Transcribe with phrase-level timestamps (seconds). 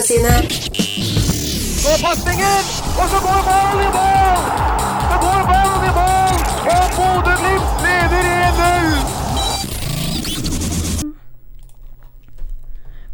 [0.00, 0.48] Glimt-magasinet.
[1.84, 2.62] Og pasningen!
[3.00, 4.38] Og så går ballen i mål!
[5.10, 6.34] Så går ballen i mål!
[6.72, 8.64] Og Bodø-Glimt leder 1-0!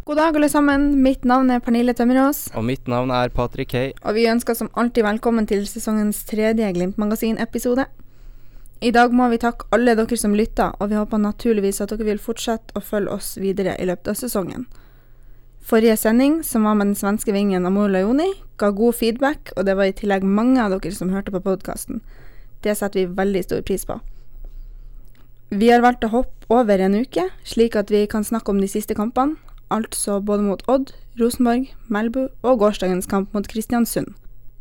[0.05, 1.03] God dag, alle sammen.
[1.03, 3.93] Mitt navn er Pernille Tømmerås, Og mitt navn er Patrick Hay.
[4.03, 7.85] og vi ønsker som alltid velkommen til sesongens tredje Glimt-magasin-episode.
[8.81, 12.05] I dag må vi takke alle dere som lytter, og vi håper naturligvis at dere
[12.05, 14.67] vil fortsette å følge oss videre i løpet av sesongen.
[15.67, 19.75] Forrige sending, som var med den svenske vingen Amor Lajoni, ga god feedback, og det
[19.75, 21.99] var i tillegg mange av dere som hørte på podkasten.
[22.63, 23.97] Det setter vi veldig stor pris på.
[25.51, 28.71] Vi har valgt å hoppe over en uke, slik at vi kan snakke om de
[28.71, 29.35] siste kampene,
[29.67, 34.15] altså både mot Odd, Rosenborg, Melbu og gårsdagens kamp mot Kristiansund.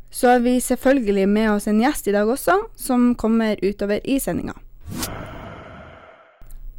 [0.09, 4.17] Så har vi selvfølgelig med oss en gjest i dag også, som kommer utover i
[4.17, 4.57] sendinga.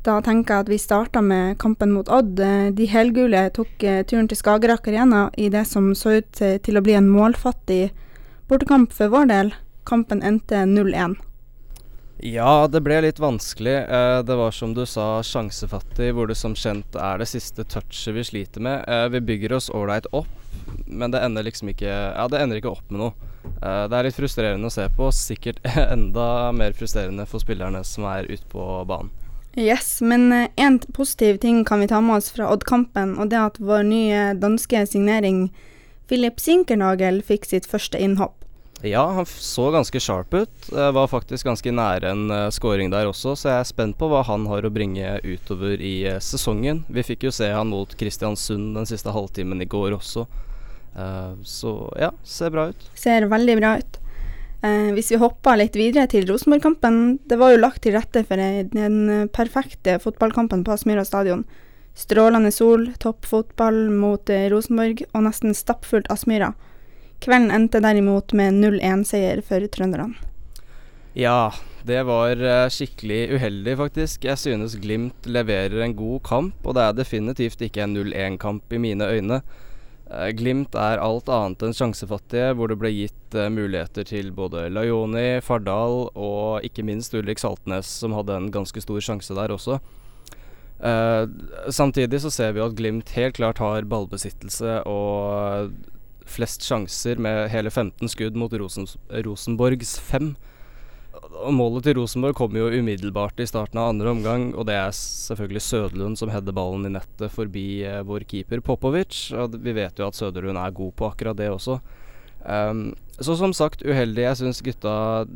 [0.07, 2.39] Da tenker jeg at vi starter med kampen mot Odd.
[2.39, 6.61] Eh, De helgule tok eh, turen til Skagerrak Arena i det som så ut til
[6.63, 7.89] til å bli en målfattig
[8.47, 9.51] bortekamp for vår del.
[9.87, 11.17] Kampen endte 0-1.
[12.23, 13.75] Ja, det ble litt vanskelig.
[13.83, 18.15] Eh, Det var som du sa, sjansefattig, hvor det som kjent er det siste touchet
[18.15, 18.87] vi sliter med.
[18.89, 20.31] Eh, Vi bygger oss ålreit opp,
[20.87, 23.13] men det ender liksom ikke Ja, det ender ikke opp med noe.
[23.61, 25.59] Eh, Det er litt frustrerende å se på, sikkert
[25.97, 29.11] enda mer frustrerende for spillerne som er ute på banen.
[29.57, 30.29] Yes, men
[30.61, 33.87] én positiv ting kan vi ta med oss fra Odd-kampen, og det er at vår
[33.89, 35.47] nye danske signering
[36.11, 38.45] Philip Sinkernagel fikk sitt første innhopp.
[38.85, 40.73] Ja, han så ganske sharp ut.
[40.73, 44.09] Eh, Var faktisk ganske nære en eh, scoring der også, så jeg er spent på
[44.13, 46.85] hva han har å bringe utover i eh, sesongen.
[46.93, 50.27] Vi fikk jo se han mot Kristiansund den siste halvtimen i går også.
[50.97, 52.91] Eh, så ja, ser bra ut.
[52.95, 53.99] Ser veldig bra ut.
[54.65, 58.41] Eh, hvis vi hopper litt videre til Rosenborg-kampen, det var jo lagt til rette for
[58.41, 61.45] eh, den eh, perfekte fotballkampen på Aspmyra stadion.
[61.97, 66.55] Strålende sol, toppfotball mot eh, Rosenborg og nesten stappfullt Aspmyra.
[67.25, 70.13] Kvelden endte derimot med 0-1-seier for trønderne.
[71.17, 71.55] Ja,
[71.89, 74.27] det var eh, skikkelig uheldig, faktisk.
[74.29, 78.83] Jeg synes Glimt leverer en god kamp, og det er definitivt ikke en 0-1-kamp i
[78.83, 79.41] mine øyne.
[80.07, 84.69] Eh, Glimt er alt annet enn sjansefattige, hvor det ble gitt uh, muligheter til både
[84.71, 89.81] Lajoni, Fardal og ikke minst Ulrik Saltnes, som hadde en ganske stor sjanse der også.
[90.77, 91.27] Uh,
[91.73, 95.75] samtidig så ser vi at Glimt helt klart har ballbesittelse og
[96.27, 98.87] flest sjanser med hele 15 skudd mot Rosen
[99.27, 100.35] Rosenborgs fem.
[101.37, 104.95] Og Målet til Rosenborg kom jo umiddelbart i starten av andre omgang, og det er
[104.97, 109.27] selvfølgelig Søderlund som header ballen i nettet forbi eh, vår keeper Popovic.
[109.37, 111.79] Og vi vet jo at Søderlund er god på akkurat det også.
[112.47, 114.23] Um, så som sagt, uheldig.
[114.23, 114.93] Jeg syns gutta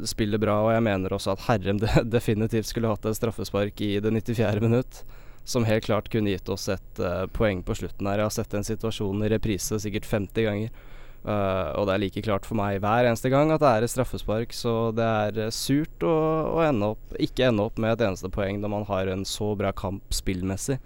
[0.07, 3.97] spiller bra, og jeg mener også at Herrem de definitivt skulle hatt et straffespark i
[4.03, 4.63] det 94.
[4.63, 5.03] minutt.
[5.49, 8.21] Som helt klart kunne gitt oss et uh, poeng på slutten her.
[8.21, 10.89] Jeg har sett den situasjonen i reprise sikkert 50 ganger.
[11.21, 13.93] Uh, og det er like klart for meg hver eneste gang at det er et
[13.93, 16.15] straffespark, så det er eh, surt å,
[16.57, 19.51] å ende opp, ikke ende opp med et eneste poeng når man har en så
[19.59, 20.79] bra kamp spillmessig.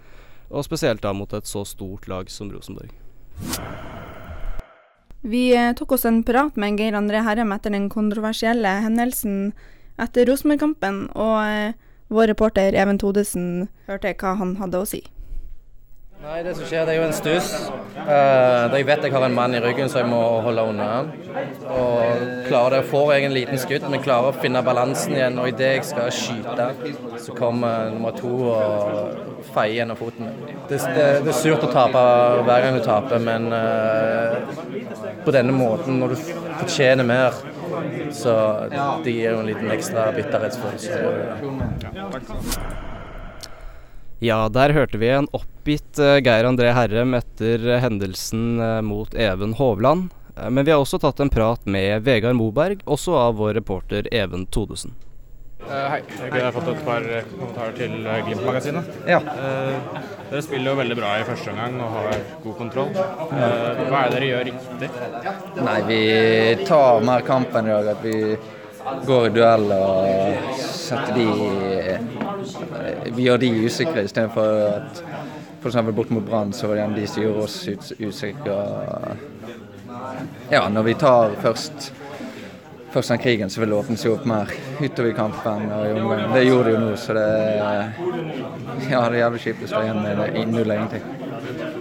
[0.51, 2.91] Og spesielt da mot et så stort lag som Rosenborg.
[5.23, 9.55] Vi eh, tok oss en prat med Geir André Herrem etter den kontroversielle hendelsen
[9.95, 15.05] etter Rosenborg-kampen, og vår reporter Even Todesen hørte hva han hadde å si.
[16.23, 17.49] Nei, det som skjer, det er jo en stuss.
[17.99, 21.09] Eh, jeg vet jeg har en mann i ryggen, så jeg må holde unna han.
[21.67, 25.37] Og klarer det, får jeg en liten skudd, men klarer å finne balansen igjen.
[25.41, 26.69] Og idet jeg skal skyte,
[27.25, 30.31] så kommer nummer to og feier gjennom foten.
[30.69, 32.05] Det, det, det er surt å tape
[32.47, 36.25] hver gang du taper, men eh, på denne måten, når du
[36.63, 37.37] fortjener mer,
[38.15, 38.39] så
[39.03, 41.05] det gir jo en liten ekstra bitterhetsfølelse.
[41.91, 42.09] Ja,
[44.19, 49.53] der hørte vi en oppgitt eh, Geir André Herrem etter eh, hendelsen eh, mot Even
[49.53, 50.09] Hovland.
[50.49, 54.45] Men vi har også tatt en prat med Vegard Moberg, også av vår reporter Even
[54.45, 54.91] Todesen.
[55.65, 58.89] Hei, jeg har fått et par kommentarer til Glimt-magasinet.
[59.07, 59.21] Ja.
[59.23, 62.91] Dere spiller jo veldig bra i første omgang og har god kontroll.
[62.91, 64.91] Hva er det dere gjør riktig?
[65.63, 66.01] Nei, vi
[66.67, 67.89] tar mer kampen i dag.
[67.95, 68.35] At vi
[69.07, 72.24] går i duell og setter de
[73.15, 75.03] Vi gjør de usikre istedenfor at
[75.61, 75.77] f.eks.
[75.95, 78.57] bort mot Brann, så var det de som gjorde oss us usikre.
[80.51, 81.93] Ja, når vi tar først
[82.95, 85.65] Først den krigen, så vil det åpne seg opp mer utover i kampen.
[85.67, 86.29] og i omgangen.
[86.31, 87.25] Det gjorde det jo nå, så det
[88.89, 91.01] Ja, det er jævlig kjipt å stå igjen med det null egentlig.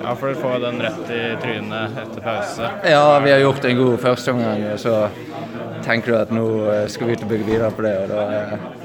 [0.02, 2.70] Ja, for dere får den rett i trynet etter pause.
[2.90, 4.96] Ja, vi har gjort en god førsteomgang, og så
[5.86, 7.94] tenker du at nå eh, skal vi ut og bygge videre på det.
[8.02, 8.83] og da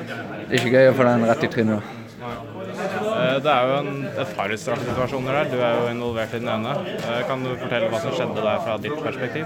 [0.49, 1.95] er ikke gøy å få den rett i trynet.
[2.19, 5.49] Eh, Det er jo en, et par straffesituasjoner der.
[5.51, 6.75] Du er jo involvert i den ene.
[6.97, 9.45] Eh, kan du fortelle hva som skjedde der fra ditt perspektiv?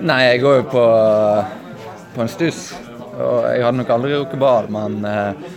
[0.00, 0.84] Nei, jeg går jo på,
[2.14, 2.62] på en stuss.
[3.14, 5.52] Og jeg hadde nok aldri rukket ball, men eh,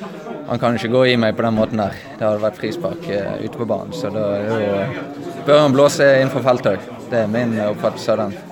[0.48, 1.96] han kan ikke gå i meg på den måten der.
[2.18, 5.08] Det hadde vært frispark eh, ute på banen, så da er jo,
[5.48, 6.94] bør han blåse innenfor feltet òg.
[7.08, 8.47] Det er min oppfattelse av den.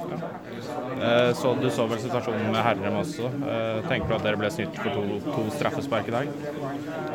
[1.06, 3.30] Eh, så Du så vel situasjonen med Herrem også.
[3.46, 6.32] Eh, tenker du at dere ble snytt for to, to straffespark i dag?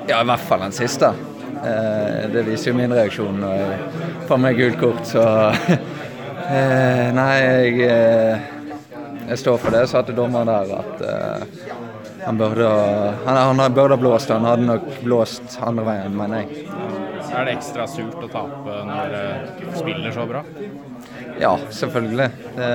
[0.08, 1.10] Ja, i hvert fall den siste.
[1.60, 3.80] Eh, det viser jo min reaksjon når jeg
[4.30, 5.24] får meg gult kort, så
[6.50, 7.74] Nei, jeg,
[9.28, 11.04] jeg står for det jeg sa til dommeren der, at
[12.24, 12.66] han burde,
[13.22, 14.32] han, han burde ha blåst.
[14.34, 16.64] Han hadde nok blåst andre veien, mener jeg.
[17.30, 20.42] Er det ekstra surt å tape når dere spiller så bra?
[21.38, 22.26] Ja, selvfølgelig.
[22.56, 22.72] Det,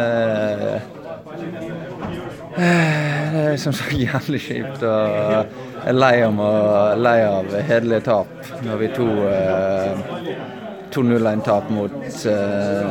[2.56, 4.84] det er som sagt jævlig kjipt.
[4.84, 6.52] og Jeg er lei, om å,
[7.00, 9.94] lei av hederlige tap når vi to eh,
[10.96, 11.96] 2-0-1-tap mot
[12.32, 12.88] eh,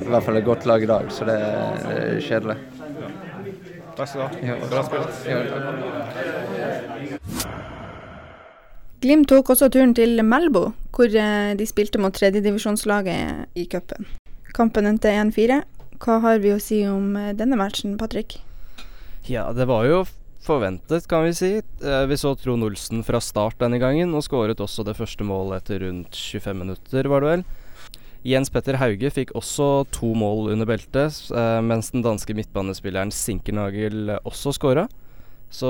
[0.00, 1.10] i hvert fall et godt lag i dag.
[1.14, 1.38] Så det,
[1.86, 2.56] det er kjedelig.
[3.96, 4.56] Takk skal du ha.
[4.70, 5.12] Bra spilt.
[5.28, 5.38] Ja.
[9.00, 14.08] Glimt tok også turen til Melbo, hvor eh, de spilte mot tredjedivisjonslaget i cupen.
[14.56, 15.62] Kampen endte 1-4.
[16.00, 18.38] Hva har vi å si om eh, denne matchen, Patrick?
[19.28, 19.98] Ja, det var jo
[20.40, 21.50] forventet, kan vi si.
[21.60, 25.60] Eh, Vi så Trond Olsen fra start denne gangen, og skåret også det første målet
[25.60, 27.44] etter rundt 25 minutter, var det vel.
[28.24, 34.16] Jens Petter Hauge fikk også to mål under beltet, eh, mens den danske midtbanespilleren Sinkernagel
[34.24, 34.88] også skåra.
[35.52, 35.68] Så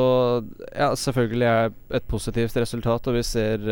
[0.76, 3.64] ja, selvfølgelig er et positivt resultat, og vi ser,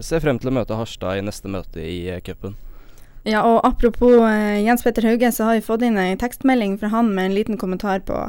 [0.00, 2.54] ser frem til å møte Harstad i neste møte i cupen.
[3.26, 6.92] Ja, og apropos eh, Jens Petter Hauge, så har vi fått inn ei tekstmelding fra
[6.92, 8.20] han med en liten kommentar på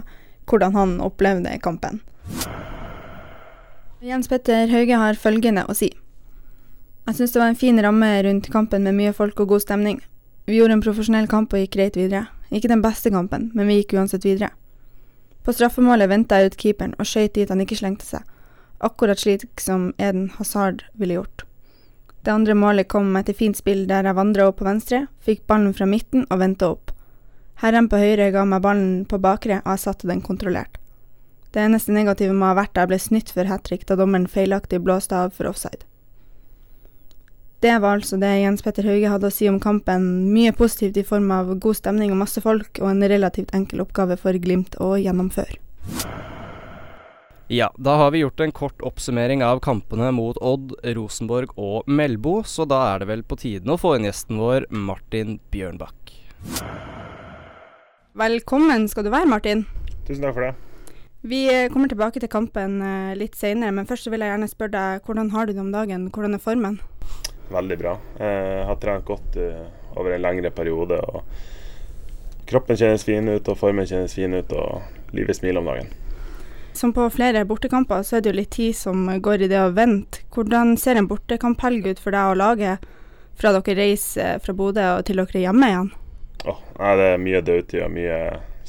[0.50, 2.00] hvordan han opplevde kampen.
[4.02, 5.92] Jens Petter Hauge har følgende å si.
[7.08, 10.02] Jeg syns det var en fin ramme rundt kampen med mye folk og god stemning.
[10.50, 12.26] Vi gjorde en profesjonell kamp og gikk greit videre.
[12.50, 14.50] Ikke den beste kampen, men vi gikk uansett videre.
[15.46, 18.26] På straffemålet venta jeg ut keeperen og skøyt dit han ikke slengte seg,
[18.84, 21.47] akkurat slik som Eden Hazard ville gjort.
[22.28, 25.72] Det andre målet kom etter fint spill der jeg vandra opp på venstre, fikk ballen
[25.72, 26.92] fra midten og vendte opp.
[27.62, 30.76] Herren på høyre ga meg ballen på bakre, og jeg satte den kontrollert.
[31.56, 34.28] Det eneste negative må ha vært at jeg ble snytt for hat trick da dommeren
[34.28, 35.88] feilaktig blåste av for offside.
[37.64, 40.28] Det var altså det Jens Petter Hauge hadde å si om kampen.
[40.36, 44.20] Mye positivt i form av god stemning og masse folk, og en relativt enkel oppgave
[44.20, 45.64] for Glimt å gjennomføre.
[47.50, 52.42] Ja, da har vi gjort en kort oppsummering av kampene mot Odd, Rosenborg og Melbo,
[52.44, 56.12] så da er det vel på tiden å få inn gjesten vår, Martin Bjørnbakk.
[58.20, 59.62] Velkommen skal du være, Martin.
[60.10, 60.50] Tusen takk for det.
[61.24, 64.74] Vi eh, kommer tilbake til kampen eh, litt senere, men først vil jeg gjerne spørre
[64.76, 66.10] deg hvordan har du det om dagen?
[66.12, 66.76] Hvordan er formen?
[67.48, 67.94] Veldig bra.
[68.20, 71.00] Jeg har trent godt eh, over en lengre periode.
[71.00, 75.96] og Kroppen kjennes fin ut, og formen kjennes fin ut, og livet smiler om dagen.
[76.78, 79.72] Som på flere bortekamper, så er det jo litt tid som går i det å
[79.74, 80.22] vente.
[80.30, 82.84] Hvordan ser en bortekamphelg ut for deg og laget
[83.38, 85.90] fra dere reiser fra Bodø og til dere er hjemme igjen?
[86.46, 88.20] Oh, nei, det er mye dødtid og mye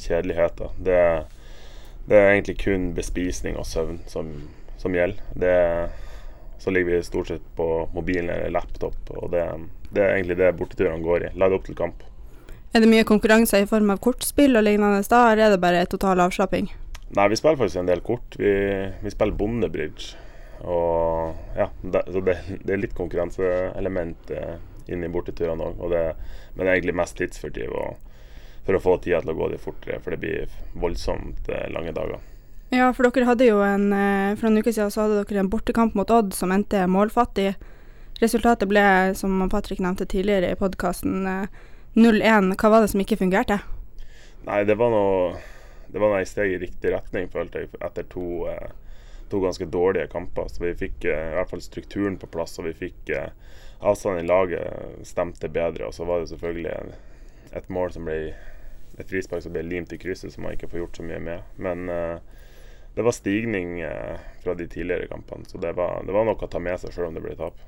[0.01, 0.73] kjedeligheter.
[0.89, 1.03] Det,
[2.09, 4.33] det er egentlig kun bespisning og søvn som,
[4.81, 5.21] som gjelder.
[5.45, 5.55] Det,
[6.65, 9.45] så ligger vi stort sett på mobilen eller laptop, og det,
[9.93, 11.33] det er egentlig det borteturene går i.
[11.37, 12.09] Lade opp til kamp.
[12.73, 15.89] Er det mye konkurranse i form av kortspill og lignende da, eller er det bare
[15.93, 16.73] total avslapping?
[17.17, 18.37] Nei, vi spiller faktisk en del kort.
[18.37, 18.51] Vi,
[19.01, 20.17] vi spiller bondebridge.
[20.61, 24.57] Og ja, det, så det, det er litt konkurranseelement eh,
[24.93, 25.81] inn i borteturene òg.
[25.81, 27.73] Men det er egentlig mest tidsfordriv
[28.67, 31.95] for å få tida til å gå litt fortere, for det blir voldsomt eh, lange
[31.97, 32.21] dager.
[32.75, 35.49] Ja, for dere hadde jo en eh, For noen uker siden så hadde dere en
[35.49, 37.55] bortekamp mot Odd som endte målfattig.
[38.21, 38.83] Resultatet ble,
[39.17, 41.23] som Patrick nevnte tidligere i podkasten,
[41.95, 42.49] 0-1.
[42.59, 43.61] Hva var det som ikke fungerte?
[44.45, 45.39] Nei, det var noe
[45.93, 48.73] Det var et steg i riktig retning, følte jeg, etter to, eh,
[49.33, 50.51] to ganske dårlige kamper.
[50.53, 53.31] Så vi fikk eh, i hvert fall strukturen på plass, og vi fikk eh,
[53.81, 55.89] avstanden i laget stemte bedre.
[55.89, 56.77] Og så var det selvfølgelig
[57.59, 58.21] et mål som ble
[58.99, 61.51] et frispark som ble limt i krysset, som man ikke får gjort så mye med.
[61.63, 61.85] Men
[62.97, 63.77] det var stigning
[64.43, 67.13] fra de tidligere kampene, så det var, det var noe å ta med seg selv
[67.13, 67.61] om det ble tap.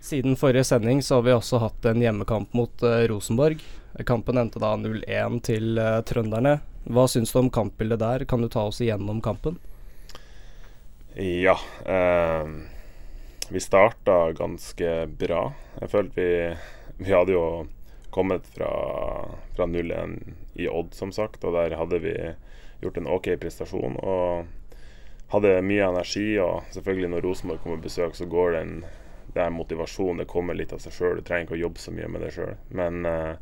[0.00, 3.62] Siden forrige sending så har vi også hatt en hjemmekamp mot uh, Rosenborg.
[4.06, 6.58] Kampen endte da 0-1 til uh, trønderne.
[6.88, 8.24] Hva syns du om kampbildet der?
[8.24, 9.58] Kan du ta oss igjennom kampen?
[11.18, 11.58] Ja.
[11.84, 12.46] Eh,
[13.48, 15.52] vi starta ganske bra.
[15.80, 16.30] Jeg følte vi,
[16.96, 17.66] vi hadde jo
[18.14, 18.70] kommet fra,
[19.56, 20.14] fra 0-1
[20.54, 22.14] i Odd, som sagt, og der hadde vi
[22.80, 23.98] gjort en OK prestasjon.
[23.98, 24.46] Og
[25.34, 28.72] hadde mye energi, og selvfølgelig når Rosenborg kommer på besøk, så går den
[29.34, 30.22] det er motivasjon.
[30.22, 31.18] Det kommer litt av seg sjøl.
[31.18, 32.54] Du trenger ikke å jobbe så mye med det sjøl.
[32.80, 33.34] Men, eh,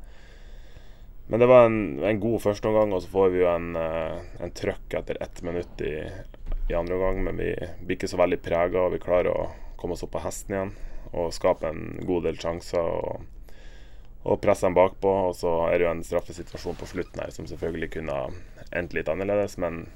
[1.26, 4.56] men det var en, en god førsteomgang, og så får vi jo en, eh, en
[4.62, 5.94] trøkk etter ett minutt i,
[6.70, 7.22] i andre omgang.
[7.28, 7.52] Men vi
[7.82, 9.48] blir ikke så veldig prega, og vi klarer å
[9.80, 10.76] komme oss opp på hesten igjen
[11.16, 12.82] og skape en god del sjanser.
[12.82, 13.24] og
[14.26, 15.12] og presse dem bakpå.
[15.28, 18.18] Og så er det jo en straffesituasjon på slutten her som selvfølgelig kunne
[18.74, 19.86] endt litt annerledes, men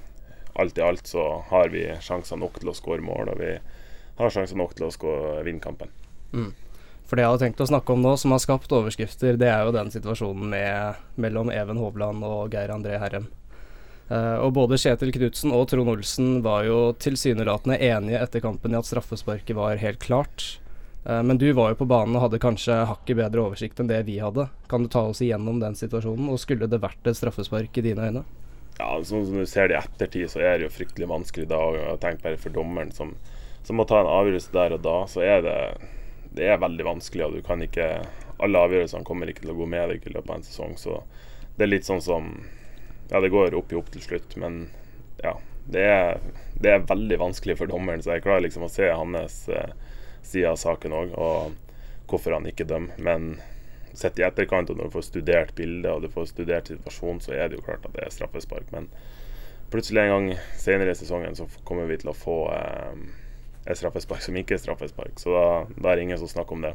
[0.59, 3.55] alt i alt så har vi sjanser nok til å skåre mål, og vi
[4.21, 5.91] har sjanser nok til å vinne kampen.
[6.31, 6.51] Mm.
[7.09, 9.65] For det jeg hadde tenkt å snakke om nå, som har skapt overskrifter, det er
[9.67, 13.27] jo den situasjonen med, mellom Even Hovland og Geir André Herrem.
[14.11, 18.79] Uh, og både Kjetil Knutsen og Trond Olsen var jo tilsynelatende enige etter kampen i
[18.79, 20.61] at straffesparket var helt klart.
[21.05, 24.03] Eh, men du var jo på banen og hadde kanskje hakket bedre oversikt enn det
[24.09, 24.47] vi hadde.
[24.69, 28.09] Kan du ta oss igjennom den situasjonen, og skulle det vært et straffespark i dine
[28.09, 28.23] øyne?
[28.77, 31.59] Ja, sånn som du ser det i ettertid, så er det jo fryktelig vanskelig da.
[31.59, 33.15] Og jeg tenker bare for dommeren som,
[33.63, 35.57] som, må ta en avgjørelse der og da, så er det,
[36.37, 37.27] det er veldig vanskelig.
[37.27, 37.93] Og du kan ikke
[38.41, 41.03] Alle avgjørelsene kommer ikke til å gå med deg i løpet av en sesong, så
[41.57, 42.33] det er litt sånn som
[43.11, 44.69] Ja, det går opp i opp til slutt, men
[45.21, 45.35] ja.
[45.71, 46.17] Det er,
[46.57, 49.75] det er veldig vanskelig for dommeren, så jeg klarer liksom å se hans eh,
[50.25, 52.97] side av saken òg, og hvorfor han ikke dømmer.
[52.97, 53.35] Men
[53.93, 57.35] sett i etterkant, og når du får studert bildet og du får studert situasjonen, så
[57.35, 58.71] er det jo klart at det er straffespark.
[58.73, 58.89] Men
[59.71, 63.03] plutselig en gang senere i sesongen så kommer vi til å få eh,
[63.65, 65.19] et straffespark som ikke er straffespark.
[65.21, 65.45] Så da,
[65.77, 66.73] da er det ingen som snakker om det.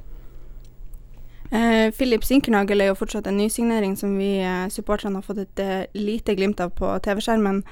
[1.50, 5.62] Eh, Philip Sinkernagel er jo fortsatt en nysignering som vi eh, supporterne har fått et
[5.62, 7.62] eh, lite glimt av på TV-skjermen.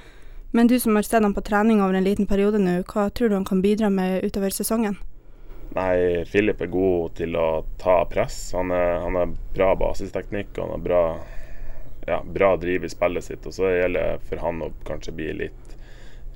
[0.54, 3.30] Men du som har sett ham på trening over en liten periode nå, hva tror
[3.30, 5.00] du han kan bidra med utover sesongen?
[5.75, 8.52] Nei, Philip er god til å ta press.
[8.54, 11.02] Han har bra basisteknikk og han har bra,
[12.06, 13.49] ja, bra driv i spillet sitt.
[13.50, 15.75] Og så gjelder det for han å kanskje bli litt,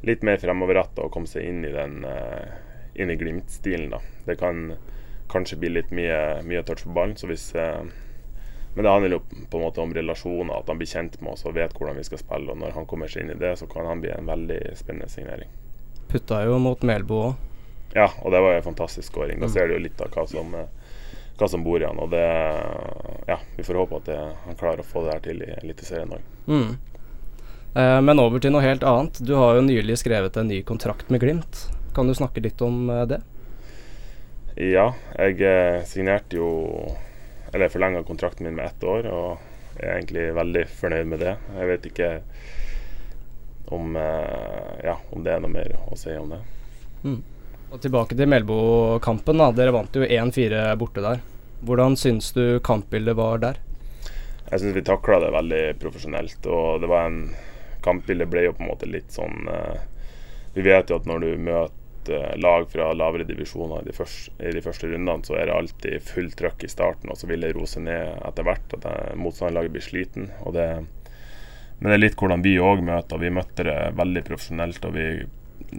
[0.02, 2.67] litt mer fremoverrettet og komme seg inn i den uh,
[2.98, 3.90] inn i Glimt-stilen.
[3.90, 4.00] da.
[4.26, 4.74] Det kan
[5.32, 7.16] kanskje bli litt mye, mye touch på ballen.
[7.16, 7.50] så hvis...
[7.54, 7.86] Uh,
[8.74, 11.42] men det handler jo på en måte om relasjoner, at han blir kjent med oss
[11.48, 12.52] og vet hvordan vi skal spille.
[12.52, 15.08] og Når han kommer seg inn i det, så kan han bli en veldig spennende
[15.10, 15.50] signering.
[16.08, 17.32] Putta jo mot Melbo òg.
[17.96, 19.40] Ja, og det var en fantastisk skåring.
[19.40, 19.52] Da mm.
[19.52, 20.68] ser du jo litt av hva som, eh,
[21.40, 21.98] hva som bor i han.
[21.98, 22.22] Og det
[23.26, 26.14] Ja, vi får håpe at det, han klarer å få det her til i Eliteserien
[26.14, 26.30] òg.
[26.46, 26.78] Mm.
[27.74, 29.18] Eh, men over til noe helt annet.
[29.24, 31.66] Du har jo nylig skrevet en ny kontrakt med Glimt.
[31.98, 33.16] Kan du snakke litt om eh, det?
[34.54, 36.50] Ja, jeg eh, signerte jo
[37.50, 41.32] Eller forlenga kontrakten min med ett år, og jeg er egentlig veldig fornøyd med det.
[41.56, 42.10] Jeg vet ikke
[43.74, 46.38] om, eh, ja, om det er noe mer å si om det.
[47.02, 47.16] Mm.
[47.72, 49.42] Og Tilbake til Melbo-kampen.
[49.42, 51.24] da, Dere vant jo 1-4 borte der.
[51.66, 53.58] Hvordan syns du kampbildet var der?
[54.52, 56.46] Jeg syns vi takla det veldig profesjonelt.
[56.46, 57.34] og det var en
[57.82, 59.50] Kampbildet ble jo på en måte litt sånn
[60.54, 61.77] Vi vet jo at når du møter
[62.40, 66.06] lag fra lavere divisjoner i de, første, i de første rundene, så er det alltid
[66.06, 68.78] fullt trøkk i starten, og så vil det rose ned etter hvert.
[68.78, 70.30] At motstanderlaget blir sliten.
[70.44, 70.68] og det
[71.78, 73.20] men det er litt hvordan vi òg møter.
[73.22, 75.04] Vi møtte det veldig profesjonelt, og vi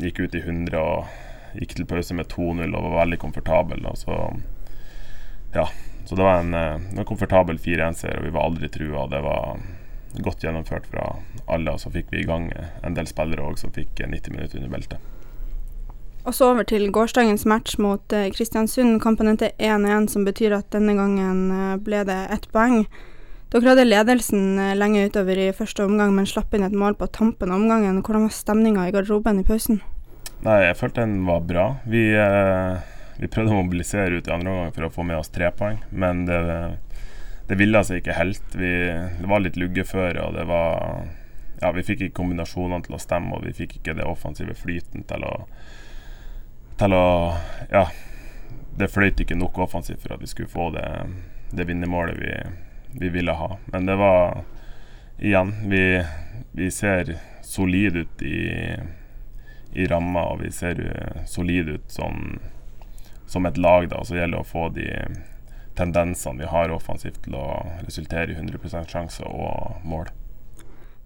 [0.05, 3.89] gikk ut i 100 og gikk til pause med 2-0 og var veldig komfortabel.
[3.99, 4.15] Så,
[5.55, 5.65] ja,
[6.05, 9.07] så det var en, eh, en komfortabel 4-1-seier, og vi var aldri trua.
[9.11, 9.59] Det var
[10.23, 11.11] godt gjennomført fra
[11.51, 14.61] alle, og så fikk vi i gang en del spillere òg som fikk 90 minutter
[14.61, 15.18] under beltet.
[16.27, 18.99] Og så over til gårsdagens match mot eh, Kristiansund.
[19.03, 22.83] Kampen endte 1-1, som betyr at denne gangen eh, ble det ett poeng.
[23.49, 27.49] Dere hadde ledelsen lenge utover i første omgang, men slapp inn et mål på tampen
[27.49, 28.03] av omgangen.
[28.03, 29.79] Hvordan var stemninga i garderoben i pausen?
[30.45, 31.65] Nei, jeg følte den var bra.
[31.89, 32.75] Vi, eh,
[33.17, 35.81] vi prøvde å mobilisere ut i andre omgang for å få med oss tre poeng,
[35.89, 36.39] men det,
[37.49, 38.45] det ville seg ikke helt.
[38.53, 38.71] Vi,
[39.19, 41.07] det var litt luggeføre, og det var
[41.59, 45.03] Ja, vi fikk ikke kombinasjonene til å stemme, og vi fikk ikke det offensive flyten
[45.09, 45.33] til å
[46.79, 47.07] Til å
[47.69, 47.87] Ja,
[48.79, 50.87] det fløyt ikke nok offensivt for at vi skulle få det,
[51.51, 52.31] det vinnermålet vi,
[53.01, 53.51] vi ville ha.
[53.73, 54.45] Men det var
[55.19, 55.99] Igjen, vi,
[56.55, 58.39] vi ser solide ut i
[59.73, 60.79] i ramma, og vi ser
[61.27, 62.39] solide ut som,
[63.25, 63.89] som et lag.
[63.89, 64.87] da, Så gjelder det å få de
[65.77, 67.45] tendensene vi har offensivt til å
[67.85, 70.09] resultere i 100 sjanse og mål.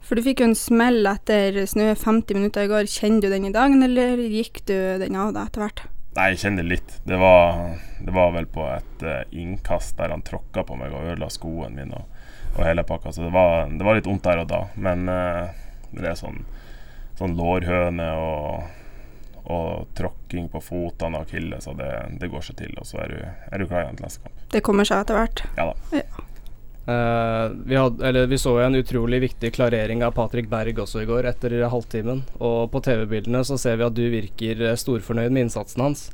[0.03, 2.89] For du fikk jo en smell etter snø 50 minutter i går.
[2.91, 5.85] Kjenner du den i dag, eller gikk du den av deg etter hvert?
[6.13, 6.97] Nei, jeg kjenner litt.
[7.07, 11.07] Det var, det var vel på et uh, innkast der han tråkka på meg og
[11.07, 12.19] ødela skoen min og,
[12.53, 13.15] og hele pakka.
[13.15, 14.65] Så det var, det var, litt vondt der og da.
[14.75, 15.49] Men uh,
[15.95, 16.43] det er sånn
[17.17, 18.69] sånn lårhøne og,
[19.53, 22.75] og tråkking på fotene og akilles, så det, det, går seg til.
[22.81, 24.45] Og så er du, er du klar igjen til neste kamp.
[24.53, 25.43] Det kommer seg etter hvert?
[25.57, 26.01] Ja da.
[26.01, 26.27] Ja.
[26.83, 31.29] Uh, vi, hadde, vi, så en utrolig viktig klarering av Patrick Berg også i går,
[31.29, 32.25] etter halvtimen.
[32.43, 36.09] Og på TV-bildene så ser vi at du virker storfornøyd med innsatsen hans.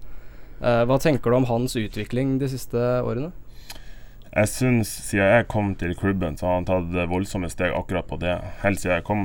[0.62, 3.32] Uh, hva tenker du om hans utvikling de siste årene?
[4.30, 8.20] Jeg syns siden jeg kom til klubben, så har han tatt voldsomme steg akkurat på
[8.22, 8.36] det.
[8.62, 9.24] Helt siden jeg kom,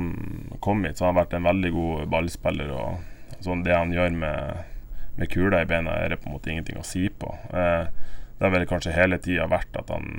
[0.65, 2.71] kom hit, så har han vært en veldig god ballspiller.
[2.73, 4.65] og sånn Det han gjør med,
[5.19, 7.29] med kula i beina, er det på en måte ingenting å si på.
[7.53, 7.85] Uh,
[8.39, 10.09] det har vel kanskje hele tida vært at han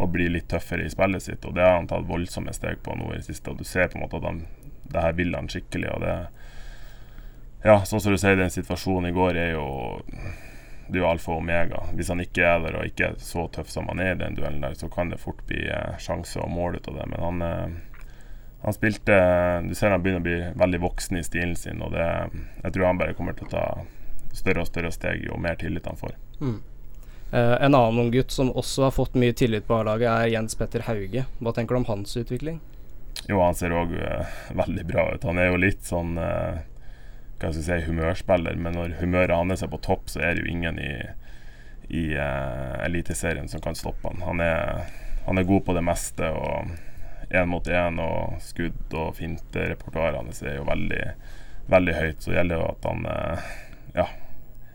[0.00, 2.96] må bli litt tøffere i spillet sitt, og det har han tatt voldsomme steg på
[2.96, 3.52] nå i det siste.
[3.52, 4.44] og Du ser på en måte at han,
[4.90, 5.90] det her vil han skikkelig.
[5.94, 6.14] og det
[7.62, 9.66] ja, sånn som du sier, den situasjonen i går er jo
[10.90, 11.84] det er jo alfa og omega.
[11.94, 14.34] Hvis han ikke er der og ikke er så tøff som han er i den
[14.38, 17.06] duellen der, så kan det fort bli eh, sjanse og mål ut av det.
[17.12, 18.08] Men han, eh,
[18.64, 19.20] han spilte
[19.68, 22.08] Du ser han begynner å bli veldig voksen i stilen sin, og det,
[22.64, 23.64] jeg tror han bare kommer til å ta
[24.34, 26.16] større og større steg jo mer tillit han får.
[26.40, 26.58] Mm.
[27.32, 30.56] Eh, en annen ung gutt som også har fått mye tillit på A-laget, er Jens
[30.58, 31.24] Petter Hauge.
[31.38, 32.58] Hva tenker du om hans utvikling?
[33.28, 35.26] Jo, han ser òg uh, veldig bra ut.
[35.28, 36.58] Han er jo litt sånn uh,
[37.38, 40.42] hva skal jeg si, humørspiller, men når humøret hans er på topp, så er det
[40.42, 40.94] jo ingen i,
[41.88, 44.24] i uh, Eliteserien som kan stoppe han.
[44.26, 44.90] Han er,
[45.28, 46.32] han er god på det meste.
[46.34, 49.68] og Én mot én og skudd og finte.
[49.70, 51.04] Repertoaret hans er jo veldig,
[51.70, 52.18] veldig høyt.
[52.24, 53.48] Så gjelder det jo at han uh,
[53.94, 54.10] ja,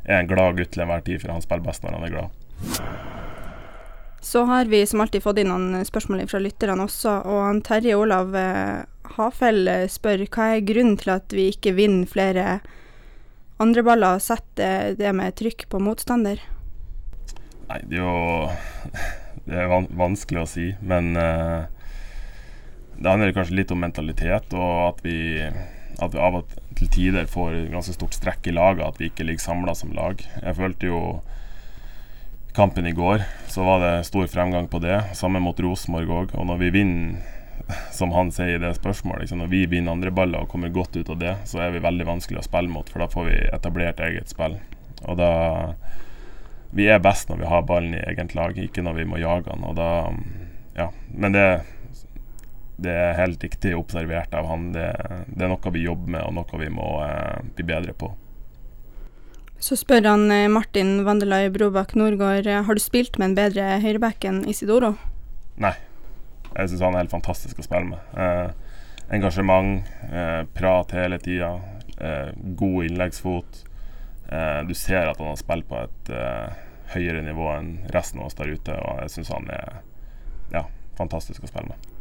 [0.06, 2.45] er en glad gutt til enhver tid, for han spiller best når han er glad.
[4.26, 8.34] Så har vi som alltid fått inn noen spørsmål fra lytterne også, og Terje Olav
[8.36, 8.82] eh,
[9.16, 12.58] Hafell eh, spør hva er grunnen til at vi ikke vinner flere
[13.62, 16.42] andreballer og setter det med trykk på motstander?
[17.70, 18.50] Nei, det er jo
[19.46, 21.70] Det er vanskelig å si, men uh,
[22.98, 25.20] det handler kanskje litt om mentalitet, og at vi,
[26.02, 29.28] at vi av og til tider får ganske stort strekk i laget, at vi ikke
[29.28, 30.24] ligger samla som lag.
[30.42, 31.02] Jeg følte jo
[32.56, 35.04] kampen i går, så var det stor fremgang på det.
[35.14, 36.36] Samme mot Rosenborg òg.
[36.40, 37.36] Og når vi vinner
[37.92, 40.96] som han sier i det spørsmålet, liksom, når vi vinner andre baller og kommer godt
[40.96, 43.38] ut av det, så er vi veldig vanskelig å spille mot, for da får vi
[43.58, 44.60] etablert eget spill.
[45.06, 45.32] Og da
[46.76, 49.48] Vi er best når vi har ballen i eget lag, ikke når vi må jage
[49.48, 49.64] den.
[49.64, 50.12] Og da
[50.76, 50.90] Ja.
[51.08, 51.64] Men det,
[52.76, 54.74] det er helt riktig observert av han.
[54.74, 54.90] Det,
[55.28, 58.12] det, er noe vi jobber med, og noe vi må eh, bli bedre på.
[59.66, 64.28] Så spør han eh, Martin Vandelai Brobakk Nordgård har du spilt med en bedre høyreback
[64.30, 64.92] enn Isidoro?
[65.58, 65.74] Nei.
[66.56, 68.12] Jeg syns han er helt fantastisk å spille med.
[68.14, 68.84] Eh,
[69.18, 71.50] engasjement, eh, prat hele tida,
[71.98, 72.30] eh,
[72.62, 73.64] god innleggsfot.
[74.30, 76.62] Eh, du ser at han har spilt på et eh,
[76.94, 79.82] høyere nivå enn resten av oss der ute, og jeg syns han er
[80.54, 80.68] ja,
[81.02, 81.95] fantastisk å spille med.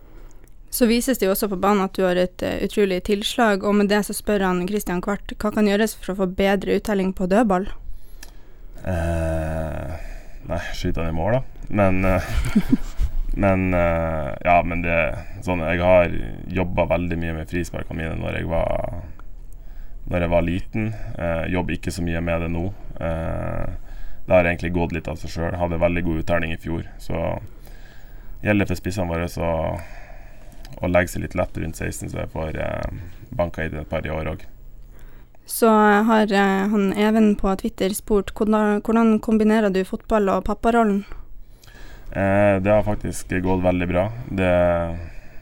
[0.74, 3.76] Så vises det jo også på banen at du har et uh, utrolig tilslag, og
[3.78, 7.14] med det så spør han Christian Kvart hva kan gjøres for å få bedre uttelling
[7.14, 7.68] på dødball?
[8.82, 9.94] Uh,
[10.50, 11.44] nei, skyte han i mål, da.
[11.74, 12.02] Men
[13.36, 14.98] Men uh, ja, men det
[15.42, 16.12] sånn Jeg har
[16.54, 19.00] jobba veldig mye med frisparkene mine når jeg var
[20.10, 20.92] Når jeg var liten.
[21.18, 22.68] Uh, jobber ikke så mye med det nå.
[23.00, 23.64] Uh,
[24.24, 25.56] det har egentlig gått litt av seg sjøl.
[25.56, 26.84] Hadde veldig god uttelling i fjor.
[27.00, 27.16] Så
[28.44, 29.48] gjelder for spissene våre så
[30.80, 32.98] å legge seg litt lett rundt 16, så jeg får eh,
[33.34, 34.44] banka i det et par i år òg.
[35.46, 36.30] Så har
[36.72, 41.02] han Even på Twitter spurt hvordan, hvordan kombinerer du fotball og papparollen?
[42.14, 44.04] Eh, det har faktisk gått veldig bra.
[44.30, 44.52] Det,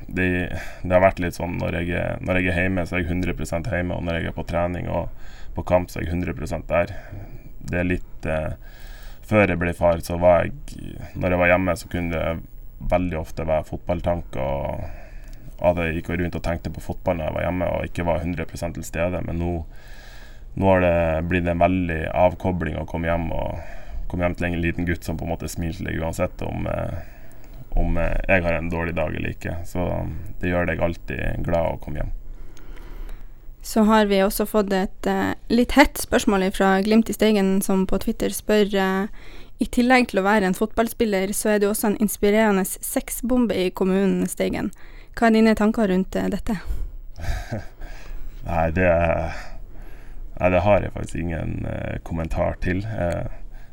[0.07, 0.27] det,
[0.83, 3.71] det, har vært litt sånn når jeg, når jeg, er hjemme, så er jeg 100%
[3.71, 3.99] hjemme.
[3.99, 5.13] Og når jeg er på trening og
[5.55, 6.97] på kamp, så er jeg 100% der.
[7.63, 8.55] Det er litt eh,
[9.23, 13.19] Før jeg ble far, så var jeg Når jeg var hjemme, så kunne det veldig
[13.21, 14.43] ofte være fotballtanker.
[14.43, 15.02] Og,
[15.63, 18.07] og at jeg gikk rundt og tenkte på fotball når jeg var hjemme og ikke
[18.09, 19.21] var 100% til stede.
[19.27, 19.53] Men nå,
[20.59, 20.97] nå har det
[21.31, 23.61] blitt en veldig avkobling å komme hjem og
[24.11, 26.99] komme hjem til en liten gutt som på en måte smilte deg uansett om, eh,
[27.79, 29.61] om eh, jeg har en dårlig dag eller ikke.
[29.69, 29.87] Så
[30.43, 32.13] det gjør deg alltid glad å komme hjem.
[33.63, 37.85] Så har vi også fått et uh, litt hett spørsmål fra Glimt i Steigen, som
[37.87, 38.75] på Twitter spør
[39.63, 43.69] i tillegg til å være en fotballspiller, så er du også en inspirerende sexbombe i
[43.71, 44.73] kommunen Steigen.
[45.19, 46.57] Hva er dine tanker rundt uh, dette?
[48.49, 48.89] nei, det,
[50.39, 51.63] nei, det har jeg faktisk ingen
[52.07, 52.83] kommentar til.
[52.89, 53.29] Uh,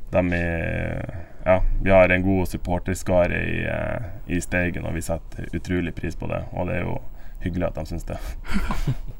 [0.09, 5.47] de er ja, vi har en god supporterskare i, eh, i Steigen, og vi setter
[5.55, 6.43] utrolig pris på det.
[6.53, 6.97] Og det er jo
[7.43, 8.17] hyggelig at de syns det.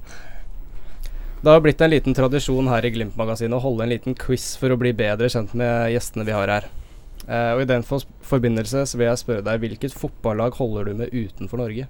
[1.42, 4.76] det har blitt en liten tradisjon her i Glimt-magasinet å holde en liten quiz for
[4.76, 6.70] å bli bedre kjent med gjestene vi har her.
[7.26, 11.16] Eh, og I den forbindelse så vil jeg spørre deg, hvilket fotballag holder du med
[11.16, 11.88] utenfor Norge?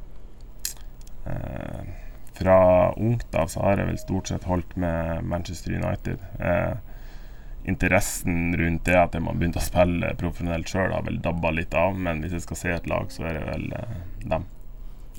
[1.29, 1.81] Eh,
[2.39, 2.59] fra
[2.97, 6.21] ungt av så har jeg vel stort sett holdt med Manchester United.
[6.39, 6.77] Eh,
[7.69, 11.97] interessen rundt det at man begynte å spille profesjonelt sjøl, har vel dabba litt av.
[11.99, 14.47] Men hvis jeg skal se et lag, så er det vel eh, dem.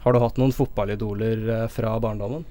[0.00, 2.46] Har du hatt noen fotballidoler eh, fra barndommen?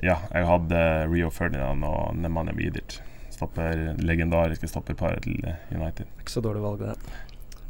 [0.00, 3.00] Ja, jeg hadde Rio Ferdinand og Nemanja Vidic.
[3.30, 6.08] stopper, legendariske stopperparet til United.
[6.20, 7.20] Ikke så dårlig valg, det.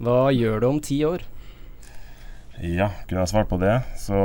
[0.01, 1.27] Hva gjør du om ti år?
[2.59, 4.19] Ja, kunne jeg svart på det, så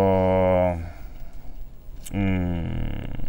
[2.11, 3.25] mm,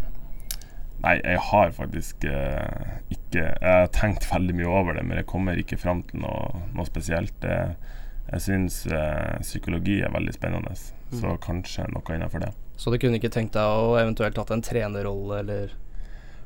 [1.05, 5.29] Nei, jeg har faktisk eh, ikke Jeg har tenkt veldig mye over det, men jeg
[5.31, 7.37] kommer ikke fram til noe, noe spesielt.
[7.45, 7.77] Jeg,
[8.33, 10.73] jeg syns eh, psykologi er veldig spennende,
[11.15, 12.51] så kanskje noe innenfor det.
[12.77, 15.77] Så du kunne ikke tenkt deg å eventuelt hatt en trenerrolle, eller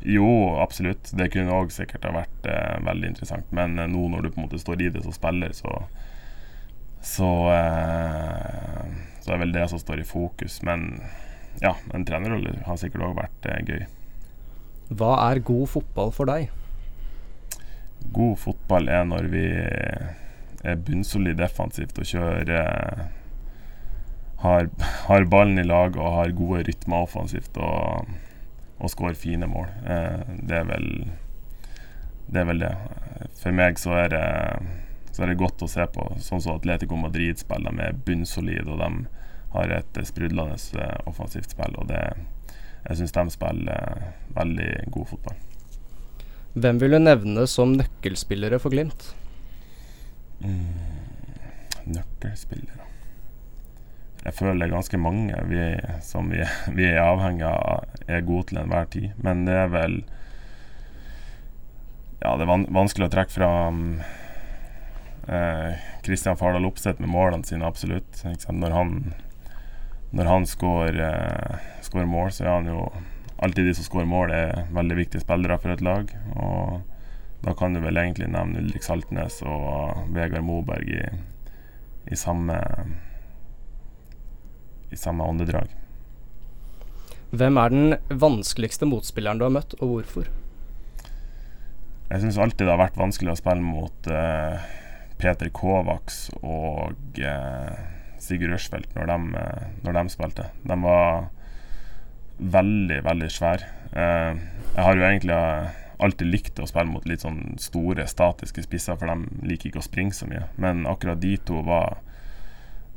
[0.05, 0.29] Jo,
[0.61, 1.11] absolutt.
[1.17, 3.51] Det kunne òg sikkert ha vært eh, veldig interessant.
[3.57, 5.75] Men eh, nå når du på en måte står i det som spiller, så
[7.01, 8.85] så, eh,
[9.25, 10.61] så er vel det som står i fokus.
[10.67, 11.03] Men
[11.63, 13.85] ja, en trenerrolle har sikkert òg vært eh, gøy.
[14.91, 16.51] Hva er god fotball for deg?
[18.11, 19.47] God fotball er når vi
[20.61, 23.05] er bunnsolid defensivt og kjører eh,
[24.41, 24.69] har,
[25.07, 28.09] har ballen i lag og har gode rytmer offensivt og,
[28.81, 29.69] og skårer fine mål.
[29.85, 30.89] Eh, det er vel
[32.31, 32.75] det er vel det.
[33.41, 34.27] For meg så er det
[35.21, 38.79] så er det godt å se på, sånn som Atletico Madrid spiller med bunnsolid, og
[38.81, 38.87] de
[39.53, 41.75] har et sprudlende eh, offensivt spill.
[41.77, 41.99] Og det,
[42.87, 45.43] jeg syns de spiller eh, veldig god fotball.
[46.57, 49.11] Hvem vil du nevne som nøkkelspillere for Glimt?
[50.41, 50.73] Mm,
[51.99, 52.87] nøkkelspillere
[54.25, 55.67] Jeg føler det er ganske mange vi,
[56.01, 56.41] som vi,
[56.79, 59.13] vi er avhengig av er gode til enhver tid.
[59.21, 60.01] Men det er vel
[62.25, 63.85] Ja, det er van vanskelig å trekke fram
[65.29, 68.23] eh, Kristian Fardal Opseth med målene sine, absolutt.
[68.49, 68.95] Når han,
[70.17, 72.87] når han skårer eh, mål, så er han jo
[73.41, 76.11] alltid de som skårer mål, er veldig viktige spillere for et lag.
[76.37, 76.81] Og
[77.45, 81.05] da kan du vel egentlig nevne Ulrik Saltnes og Vegard Moberg i,
[82.13, 82.59] i samme
[84.91, 85.71] i samme åndedrag.
[87.31, 90.31] Hvem er den vanskeligste motspilleren du har møtt, og hvorfor?
[92.11, 94.71] Jeg syns alltid det har vært vanskelig å spille mot eh,
[95.21, 97.75] Peter Kovacs og eh,
[98.21, 100.49] Sigurd Rushfeldt når, de, eh, når de spilte.
[100.65, 101.29] De var
[102.41, 103.69] veldig, veldig svære.
[103.93, 104.41] Eh,
[104.75, 108.97] jeg har jo egentlig eh, alltid likt å spille mot litt sånn store, statiske spisser,
[109.01, 110.47] for de liker ikke å springe så mye.
[110.61, 112.01] Men akkurat de to var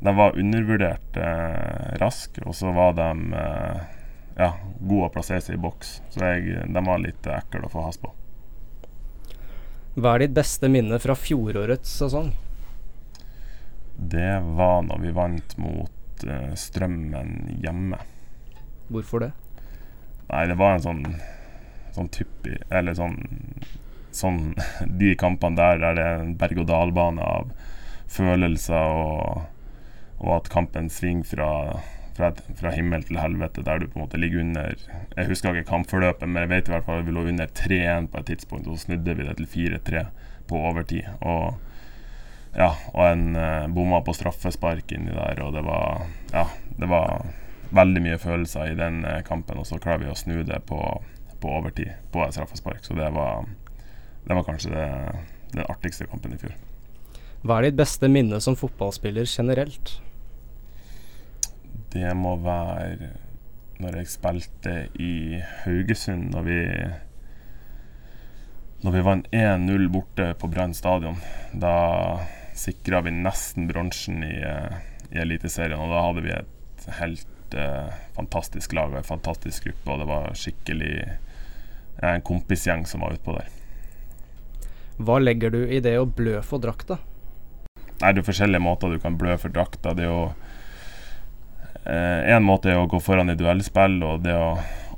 [0.04, 3.78] De var undervurdert eh, rask, og så var de eh,
[4.36, 5.94] ja, gode å plassere seg i boks.
[6.12, 8.10] Så jeg, de var litt ekle å få has på.
[9.94, 12.32] Hva er ditt beste minne fra fjorårets sesong?
[13.94, 18.00] Det var når vi vant mot uh, Strømmen hjemme.
[18.90, 19.30] Hvorfor det?
[20.32, 21.06] Nei, det var en sånn
[21.94, 23.18] sånn typi Eller sånn
[24.14, 24.54] Sånn
[25.00, 27.52] De kampene der der det er en berg-og-dal-bane av
[28.14, 29.44] følelser og,
[30.20, 31.48] og at kampen svinger fra,
[32.14, 34.74] fra, fra, himmel til helvete, der du på en måte ligger under
[35.16, 38.10] Jeg husker ikke kampforløpet, men jeg vet i hvert fall at vi lå under 3-1
[38.12, 40.04] på et tidspunkt, og så snudde vi det til 4-3
[40.48, 41.08] på overtid.
[41.20, 41.56] Og
[42.54, 46.46] ja, og en eh, bomma på straffespark inni der, og det var Ja,
[46.78, 47.24] det var
[47.74, 50.78] veldig mye følelser i den uh, kampen, og så klarer vi å snu det på,
[51.42, 52.84] på overtid på et straffespark.
[52.86, 53.48] Så det var,
[54.28, 54.86] det var kanskje det,
[55.56, 56.54] den artigste kampen i fjor.
[57.44, 59.96] Hva er ditt beste minne som fotballspiller generelt?
[61.94, 63.12] Det må være
[63.82, 66.60] når jeg spilte i Haugesund, når vi
[68.84, 71.16] når vi vant 1-0 borte på Brann stadion.
[71.56, 71.74] Da
[72.54, 74.34] sikra vi nesten bronsen i,
[75.14, 79.88] i Eliteserien, og da hadde vi et helt eh, fantastisk lag og en fantastisk gruppe,
[79.88, 80.92] og det var skikkelig
[82.04, 83.48] en kompisgjeng som var utpå der.
[85.00, 86.98] Hva legger du i det å blø for drakta?
[88.02, 89.94] Nei, Det er forskjellige måter du kan blø for drakta.
[89.96, 90.34] Det er jo
[91.84, 94.54] Én eh, måte er å gå foran i duellspill og det å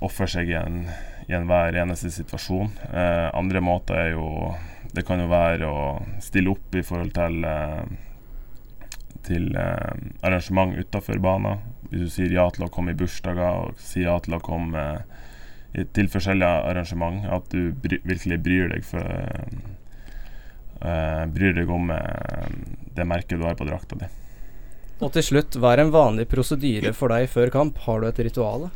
[0.06, 0.84] ofre seg i en
[1.26, 2.70] i enhver eneste situasjon.
[2.92, 4.54] Eh, andre måter er jo
[4.96, 5.80] Det kan jo være å
[6.24, 7.82] stille opp i forhold til eh,
[9.26, 9.92] til eh,
[10.24, 11.58] arrangement utafor banen.
[11.90, 14.84] Hvis du sier ja til å komme i bursdager og sier ja til å komme
[15.74, 17.26] eh, til forskjellige arrangement.
[17.28, 19.04] At du bry, virkelig bryr deg for
[20.80, 22.46] eh, Bryr deg om eh,
[22.96, 24.08] det merket du har på drakta di.
[24.96, 27.80] Og til slutt, hva er en vanlig prosedyre for deg før kamp?
[27.84, 28.70] Har du et ritual?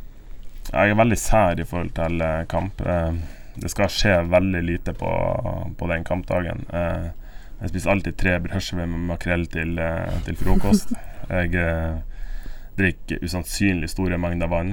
[0.67, 2.83] Jeg er veldig sær i forhold til eh, kamp.
[2.85, 3.17] Eh,
[3.61, 5.09] det skal skje veldig lite på,
[5.77, 6.61] på den kampdagen.
[6.69, 7.09] Eh,
[7.63, 9.81] jeg spiser alltid tre brødskiver med makrell til,
[10.25, 10.93] til frokost.
[11.31, 11.53] Jeg
[12.75, 14.71] drikker usannsynlig store mengder vann.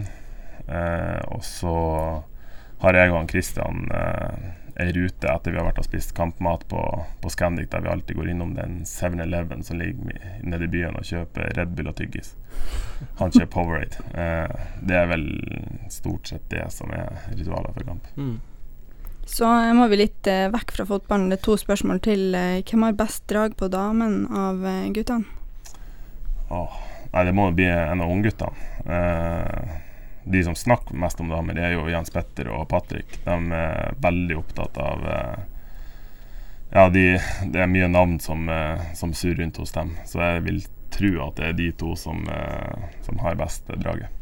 [1.29, 1.75] og så
[2.81, 3.85] har jeg og han Kristian
[4.79, 6.83] ei rute etter vi har vært og spist kampmat på,
[7.23, 10.12] på Scandic, der vi alltid går innom den 7-Eleven som ligger
[10.47, 12.35] nede i byen og kjøper Red Bull og tyggis.
[13.19, 14.05] Han kjøper Powerade.
[14.14, 15.27] Eh, det er vel
[15.91, 18.07] stort sett det som er ritualet for kamp.
[18.17, 18.38] Mm.
[19.29, 21.29] Så eh, må vi litt eh, vekk fra fotballen.
[21.33, 22.31] Det er to spørsmål til.
[22.38, 25.27] Eh, hvem har best drag på damen av eh, guttene?
[26.49, 26.79] Åh,
[27.12, 28.71] nei, det må jo bli en av ungguttene.
[28.87, 29.77] Eh,
[30.31, 33.19] de som snakker mest om damer, det er jo Jens Petter og Patrick.
[33.25, 35.38] De er veldig opptatt av eh,
[36.75, 37.05] Ja, de,
[37.49, 39.95] det er mye navn som, eh, som surrer rundt hos dem.
[40.05, 40.62] Så jeg vil
[40.93, 44.12] tro at det er de to som, eh, som har best draget.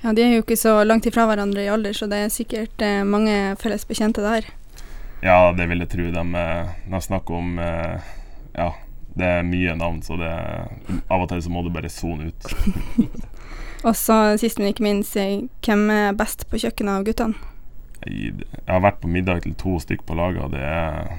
[0.00, 2.80] Ja, De er jo ikke så langt ifra hverandre i alder, så det er sikkert
[3.04, 4.48] mange felles bekjente der.
[5.20, 6.06] Ja, det vil jeg tro.
[6.08, 6.24] De,
[6.88, 8.70] de snakker om Ja,
[9.12, 10.30] det er mye navn, så det,
[11.10, 12.48] av og til så må du bare sone ut.
[13.80, 17.50] Og så sist, men ikke minst, eh, hvem er best på kjøkkenet av guttene?
[18.04, 21.18] Jeg, jeg har vært på middag til to stykk på laget, og det er,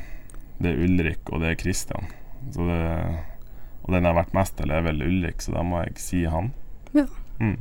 [0.61, 2.09] det er Ulrik og det er Kristian.
[2.55, 2.79] Det,
[3.81, 6.25] og den jeg har vært mest til, er vel Ulrik, så da må jeg si
[6.29, 6.53] han.
[6.97, 7.07] Ja.
[7.41, 7.57] Mm.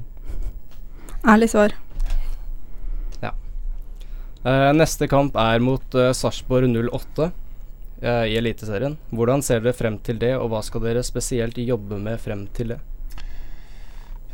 [1.28, 1.76] Ærlig svar.
[4.40, 7.26] Eh, neste kamp er mot uh, Sarpsborg 08
[8.00, 8.96] eh, i Eliteserien.
[9.12, 12.72] Hvordan ser dere frem til det, og hva skal dere spesielt jobbe med frem til
[12.72, 12.78] det?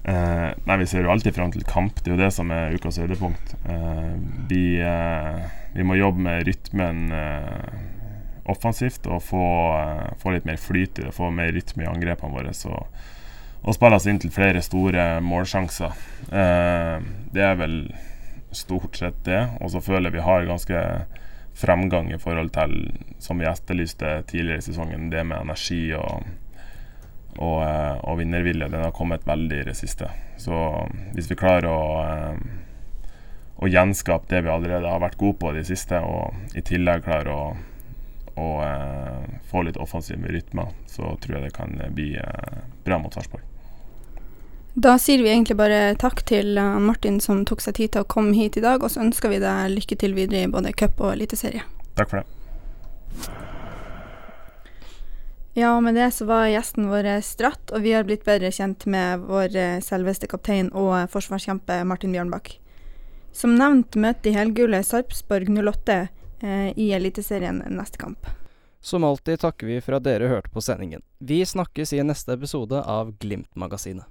[0.07, 1.99] Eh, nei, Vi ser jo alltid fram til kamp.
[1.99, 3.57] Det er jo det som er ukas høydepunkt.
[3.67, 4.13] Eh,
[4.47, 5.41] vi, eh,
[5.75, 7.81] vi må jobbe med rytmen eh,
[8.47, 9.47] offensivt og få,
[9.81, 11.15] eh, få litt mer flyt i det.
[11.17, 12.55] Få mer rytme i angrepene våre.
[12.55, 12.71] Så,
[13.67, 15.99] og spille oss inn til flere store målsjanser.
[16.31, 17.81] Eh, det er vel
[18.55, 19.43] stort sett det.
[19.59, 20.87] Og så føler jeg vi har ganske
[21.57, 22.79] fremgang i forhold til,
[23.19, 26.23] som vi etterlyste tidligere i sesongen, det med energi og
[27.39, 28.69] og, eh, og vinnervilje.
[28.73, 30.11] Den har kommet veldig i det siste.
[30.41, 30.57] Så
[31.15, 33.09] hvis vi klarer å, eh,
[33.57, 37.05] å gjenskape det vi allerede har vært gode på i det siste, og i tillegg
[37.05, 37.57] klarer å,
[38.37, 43.15] å eh, få litt offensiv rytme, så tror jeg det kan bli eh, bra mot
[43.15, 43.45] Sarpsborg.
[44.77, 48.11] Da sier vi egentlig bare takk til eh, Martin som tok seg tid til å
[48.13, 51.01] komme hit i dag, og så ønsker vi deg lykke til videre i både cup
[51.01, 51.65] og eliteserie.
[51.97, 53.55] Takk for det.
[55.59, 59.23] Ja, med det så var gjesten vår Stratt, og vi har blitt bedre kjent med
[59.25, 62.51] vår eh, selveste kaptein og eh, forsvarskjempe Martin Bjørnbakk.
[63.33, 68.29] Som nevnt møter de helgule Sarpsborg 08 eh, i Eliteserien neste kamp.
[68.85, 71.01] Som alltid takker vi for at dere hørte på sendingen.
[71.25, 74.05] Vi snakkes i neste episode av Glimt-magasinet.